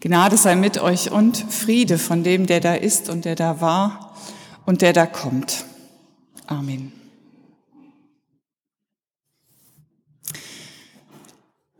[0.00, 4.14] Gnade sei mit euch und Friede von dem, der da ist und der da war
[4.64, 5.66] und der da kommt.
[6.46, 6.92] Amen.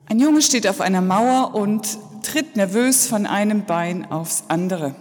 [0.04, 4.95] Ein Junge steht auf einer Mauer und tritt nervös von einem Bein aufs andere.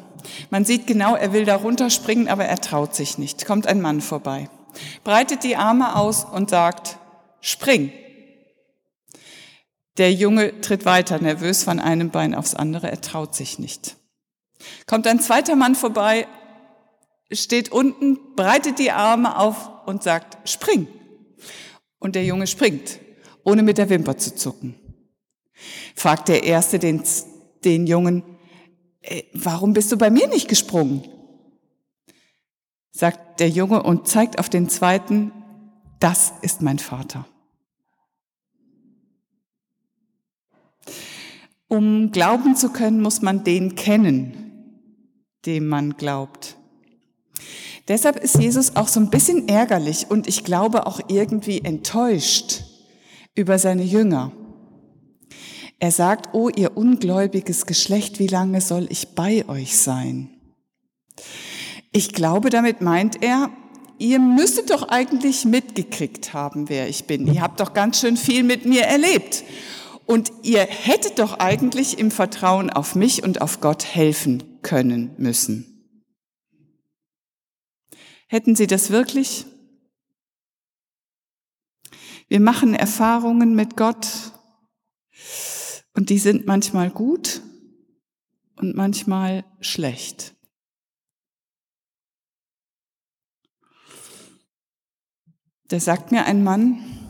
[0.50, 3.46] Man sieht genau, er will da runterspringen, aber er traut sich nicht.
[3.46, 4.50] Kommt ein Mann vorbei,
[5.04, 6.98] breitet die Arme aus und sagt,
[7.42, 7.92] spring.
[10.00, 13.98] Der Junge tritt weiter, nervös von einem Bein aufs andere, er traut sich nicht.
[14.88, 16.26] Kommt ein zweiter Mann vorbei,
[17.34, 20.88] steht unten, breitet die Arme auf und sagt, spring.
[22.00, 23.00] Und der Junge springt,
[23.44, 24.76] ohne mit der Wimper zu zucken.
[25.96, 27.04] Fragt der Erste den,
[27.66, 28.24] den Jungen,
[29.02, 31.04] äh, warum bist du bei mir nicht gesprungen?
[32.92, 35.34] Sagt der Junge und zeigt auf den Zweiten,
[36.00, 37.26] das ist mein Vater.
[41.70, 44.74] Um glauben zu können, muss man den kennen,
[45.46, 46.58] dem man glaubt.
[47.88, 52.64] Deshalb ist Jesus auch so ein bisschen ärgerlich und ich glaube auch irgendwie enttäuscht
[53.36, 54.32] über seine Jünger.
[55.80, 60.30] Er sagt, oh ihr ungläubiges Geschlecht, wie lange soll ich bei euch sein?
[61.92, 63.50] Ich glaube, damit meint er,
[63.98, 67.28] ihr müsstet doch eigentlich mitgekriegt haben, wer ich bin.
[67.34, 69.44] Ihr habt doch ganz schön viel mit mir erlebt.
[70.10, 75.86] Und ihr hättet doch eigentlich im Vertrauen auf mich und auf Gott helfen können müssen.
[78.26, 79.46] Hätten Sie das wirklich?
[82.28, 84.32] Wir machen Erfahrungen mit Gott
[85.94, 87.44] und die sind manchmal gut
[88.56, 90.36] und manchmal schlecht.
[95.68, 97.09] Da sagt mir ein Mann,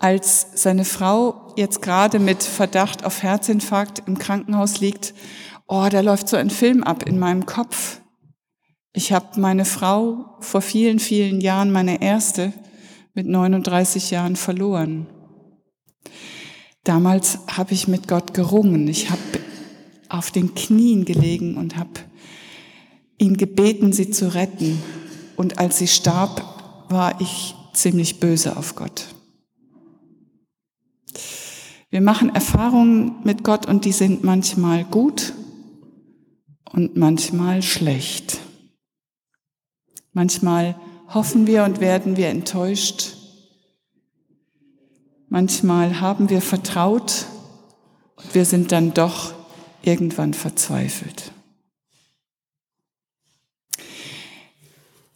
[0.00, 5.14] als seine Frau jetzt gerade mit Verdacht auf Herzinfarkt im Krankenhaus liegt,
[5.68, 8.00] oh, da läuft so ein Film ab in meinem Kopf.
[8.92, 12.52] Ich habe meine Frau vor vielen, vielen Jahren, meine erste,
[13.14, 15.06] mit 39 Jahren verloren.
[16.82, 18.88] Damals habe ich mit Gott gerungen.
[18.88, 19.20] Ich habe
[20.08, 21.90] auf den Knien gelegen und habe
[23.18, 24.82] ihn gebeten, sie zu retten.
[25.36, 29.08] Und als sie starb, war ich ziemlich böse auf Gott.
[31.90, 35.32] Wir machen Erfahrungen mit Gott und die sind manchmal gut
[36.70, 38.38] und manchmal schlecht.
[40.12, 40.76] Manchmal
[41.08, 43.16] hoffen wir und werden wir enttäuscht.
[45.28, 47.26] Manchmal haben wir vertraut
[48.14, 49.34] und wir sind dann doch
[49.82, 51.32] irgendwann verzweifelt.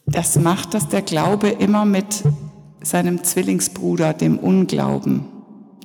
[0.07, 2.25] Das macht, dass der Glaube immer mit
[2.83, 5.34] seinem Zwillingsbruder, dem Unglauben,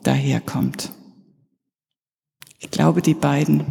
[0.03, 0.91] daherkommt.
[2.59, 3.65] Ich glaube, die beiden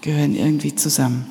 [0.00, 1.30] gehören irgendwie zusammen.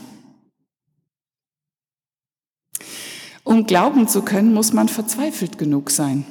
[3.43, 6.25] Um glauben zu können, muss man verzweifelt genug sein.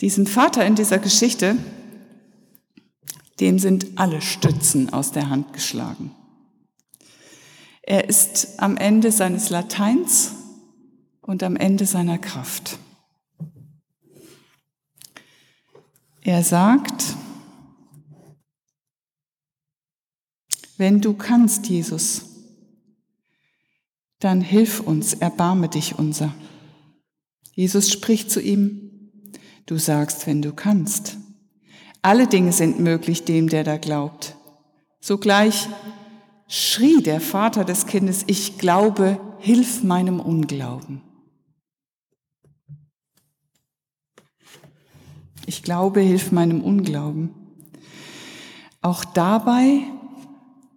[0.00, 1.56] Diesem Vater in dieser Geschichte,
[3.40, 6.10] dem sind alle Stützen aus der Hand geschlagen.
[7.82, 10.32] Er ist am Ende seines Lateins
[11.20, 12.78] und am Ende seiner Kraft.
[16.26, 17.16] Er sagt,
[20.78, 22.22] wenn du kannst, Jesus,
[24.20, 26.34] dann hilf uns, erbarme dich unser.
[27.52, 29.12] Jesus spricht zu ihm,
[29.66, 31.18] du sagst, wenn du kannst.
[32.00, 34.34] Alle Dinge sind möglich dem, der da glaubt.
[35.00, 35.68] Sogleich
[36.48, 41.02] schrie der Vater des Kindes, ich glaube, hilf meinem Unglauben.
[45.46, 47.30] Ich glaube, hilf meinem Unglauben.
[48.80, 49.80] Auch dabei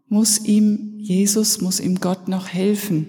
[0.09, 3.07] muss ihm Jesus, muss ihm Gott noch helfen.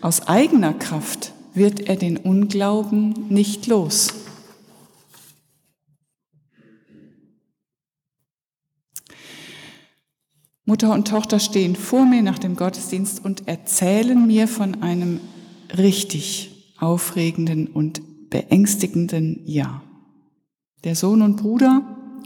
[0.00, 4.08] Aus eigener Kraft wird er den Unglauben nicht los.
[10.64, 15.20] Mutter und Tochter stehen vor mir nach dem Gottesdienst und erzählen mir von einem
[15.76, 19.82] richtig aufregenden und beängstigenden Jahr.
[20.84, 21.82] Der Sohn und Bruder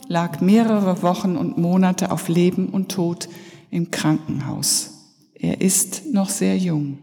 [0.09, 3.29] lag mehrere Wochen und Monate auf Leben und Tod
[3.71, 4.93] im Krankenhaus.
[5.35, 6.99] Er ist noch sehr jung.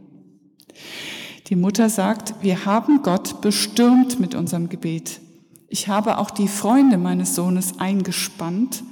[1.48, 5.20] Die Mutter sagt, wir haben Gott bestürmt mit unserem Gebet.
[5.68, 8.84] Ich habe auch die Freunde meines Sohnes eingespannt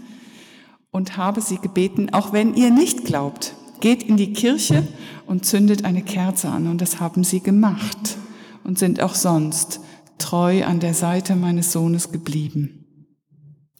[0.91, 4.87] und habe sie gebeten, auch wenn ihr nicht glaubt, geht in die Kirche
[5.25, 6.67] und zündet eine Kerze an.
[6.67, 8.17] Und das haben sie gemacht
[8.63, 9.79] und sind auch sonst
[10.21, 12.85] treu an der Seite meines Sohnes geblieben.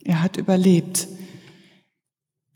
[0.04, 1.08] Er hat überlebt.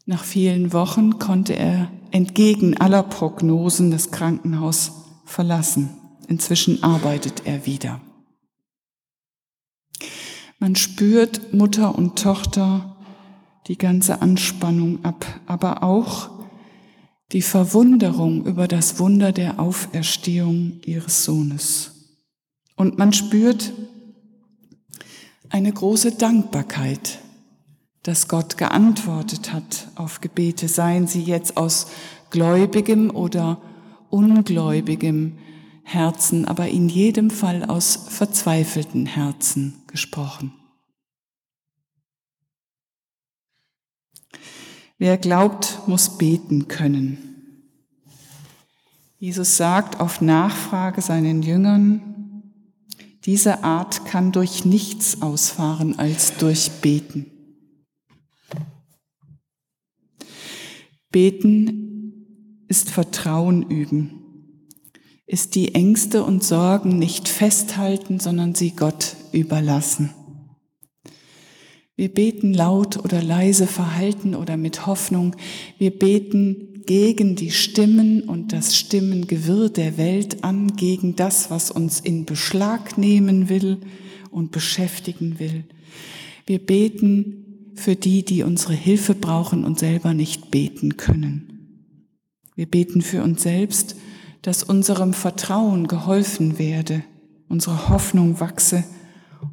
[0.05, 4.93] Nach vielen Wochen konnte er entgegen aller Prognosen das Krankenhaus
[5.25, 5.91] verlassen.
[6.29, 8.00] Inzwischen arbeitet er wieder.
[10.59, 12.97] Man spürt Mutter und Tochter
[13.69, 16.31] die ganze Anspannung ab, aber auch
[17.33, 21.95] die Verwunderung über das Wunder der Auferstehung ihres Sohnes.
[22.76, 23.73] Und man spürt
[25.49, 27.19] eine große Dankbarkeit,
[28.02, 31.88] dass Gott geantwortet hat auf Gebete, seien sie jetzt aus
[32.31, 33.61] gläubigem oder
[34.11, 35.38] ungläubigem
[35.82, 40.52] Herzen, aber in jedem Fall aus verzweifelten Herzen gesprochen.
[44.99, 47.62] Wer glaubt, muss beten können.
[49.19, 52.25] Jesus sagt auf Nachfrage seinen Jüngern,
[53.26, 57.26] diese Art kann durch nichts ausfahren als durch Beten.
[61.11, 64.46] Beten ist Vertrauen üben,
[65.26, 70.11] ist die Ängste und Sorgen nicht festhalten, sondern sie Gott überlassen.
[71.96, 75.34] Wir beten laut oder leise verhalten oder mit Hoffnung.
[75.78, 82.00] Wir beten gegen die Stimmen und das Stimmengewirr der Welt an, gegen das, was uns
[82.00, 83.79] in Beschlag nehmen will
[84.31, 85.65] und beschäftigen will.
[86.47, 91.53] Wir beten für die, die unsere Hilfe brauchen und selber nicht beten können.
[92.55, 93.97] Wir beten für uns selbst,
[94.43, 97.03] dass unserem Vertrauen geholfen werde,
[97.49, 98.85] unsere Hoffnung wachse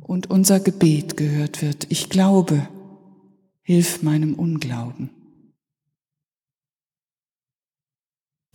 [0.02, 1.88] und unser Gebet gehört wird.
[1.90, 2.68] Ich glaube,
[3.64, 5.10] hilf meinem Unglauben.